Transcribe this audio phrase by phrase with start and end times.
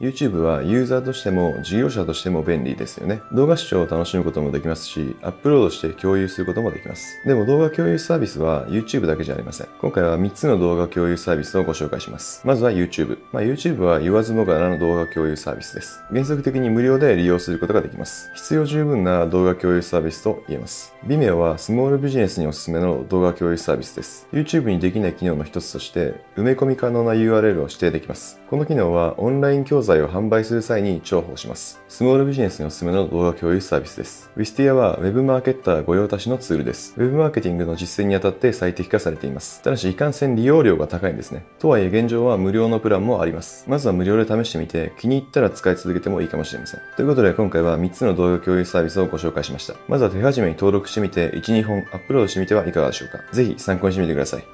[0.00, 3.22] YouTube はユーザーとしても事業者としても便利ですよね。
[3.32, 7.16] 動画視聴を楽しむこともできますし、アップロードして共有することもできます。
[7.24, 9.68] でも動画共有サービスは YouTube だけじゃありません。
[9.80, 12.44] 今回は3つの動画共有サービスをご紹介します。
[12.44, 13.20] まずは YouTube。
[13.30, 16.02] まあ、YouTube は言わずもがなの動画共有サービスです。
[16.10, 18.32] 原則的に無料で利用することができます。
[18.34, 20.92] 必要十分な動画共有サービスと言えます。
[21.06, 24.26] Vimeo はスモールビジネスにおすすめの動画共有サービスです。
[24.32, 28.40] YouTube にできない機能の一つとして、埋め込み可能な URL を指定できます。
[28.50, 31.80] この機能はオンライン教材材を販売する際に重宝します。
[31.88, 34.30] スモールビジネスにおすすめの動画共有サービスです。
[34.36, 36.94] Wistia は Web マーケッター御用達のツールです。
[36.98, 39.62] Web マーケティングの実践にあたって最適化されています。
[39.62, 41.46] ただし、いかんせん利用料が高いんですね。
[41.58, 43.64] とはいえ現状は無料のプランもあります。
[43.68, 46.80] まずは無料で試してみて、気に入ったら使い続けてもいいかもしれません。
[46.96, 49.74] ということで今回は3つの動画共有サービスをご紹介しました。
[49.88, 53.18] まずは手始めに登録してみて、1、2本アップロードしてみてはいかがでしょうか。
[53.32, 54.53] ぜひ参考にしてみてください。